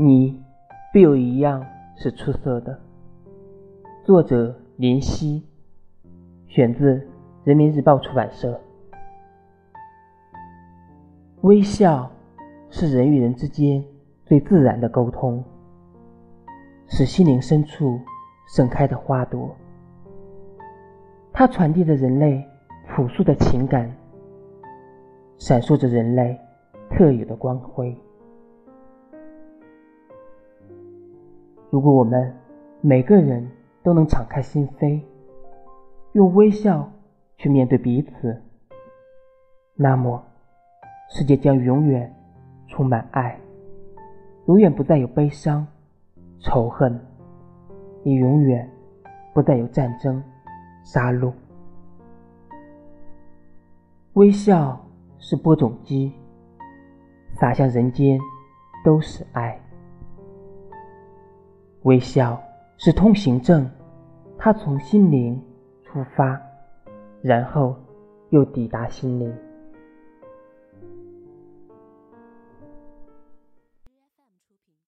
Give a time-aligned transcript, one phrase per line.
[0.00, 0.40] 你
[0.92, 1.66] 必有一样
[1.96, 2.78] 是出色的。
[4.04, 5.44] 作者：林夕，
[6.46, 6.94] 选自
[7.42, 8.60] 《人民日报》出版社。
[11.40, 12.08] 微笑
[12.70, 13.84] 是人与人之间
[14.24, 15.42] 最自然的沟通，
[16.86, 17.98] 是心灵深处
[18.46, 19.52] 盛开的花朵。
[21.32, 22.46] 它传递着人类
[22.86, 23.92] 朴素的情感，
[25.38, 26.38] 闪烁着人类
[26.88, 28.00] 特有的光辉。
[31.70, 32.34] 如果我们
[32.80, 33.46] 每个人
[33.82, 35.00] 都能敞开心扉，
[36.12, 36.90] 用微笑
[37.36, 38.42] 去面对彼此，
[39.74, 40.22] 那么
[41.10, 42.14] 世界将永远
[42.68, 43.38] 充满爱，
[44.46, 45.66] 永远不再有悲伤、
[46.40, 46.98] 仇恨，
[48.04, 48.68] 也永远
[49.34, 50.22] 不再有战争。
[50.84, 51.30] 杀戮，
[54.14, 54.80] 微笑
[55.18, 56.10] 是播种机，
[57.34, 58.18] 洒向人间
[58.82, 59.60] 都是爱。
[61.88, 62.38] 微笑
[62.76, 63.66] 是通行证，
[64.36, 65.42] 它从心灵
[65.82, 66.38] 出发，
[67.22, 67.74] 然后
[68.28, 69.34] 又抵达心灵。